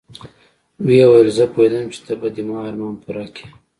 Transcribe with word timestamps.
ويې 0.85 1.05
ويل 1.09 1.29
زه 1.37 1.45
پوهېدم 1.53 1.85
چې 1.93 1.99
ته 2.05 2.13
به 2.19 2.27
د 2.35 2.37
ما 2.47 2.57
ارمان 2.69 2.93
پوره 3.03 3.25
کيې. 3.35 3.47